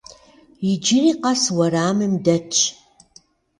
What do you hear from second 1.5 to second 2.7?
уэрамым дэтщ.